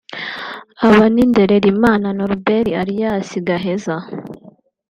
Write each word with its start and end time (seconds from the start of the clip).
Aba 0.87 1.05
ni 1.13 1.23
Ndererimana 1.31 2.07
Norbert 2.17 2.67
alias 2.81 3.29
Gaheza 3.47 3.95